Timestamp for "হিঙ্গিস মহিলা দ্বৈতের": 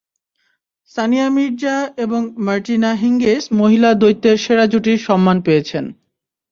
2.93-4.37